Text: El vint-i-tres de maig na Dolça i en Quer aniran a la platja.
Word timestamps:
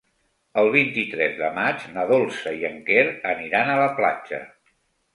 El 0.61 0.69
vint-i-tres 0.75 1.35
de 1.43 1.51
maig 1.59 1.85
na 1.97 2.07
Dolça 2.13 2.57
i 2.63 2.67
en 2.73 2.83
Quer 2.91 3.07
aniran 3.37 3.73
a 3.75 3.81
la 3.85 3.91
platja. 4.03 4.45